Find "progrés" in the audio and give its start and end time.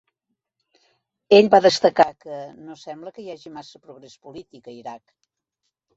3.85-4.17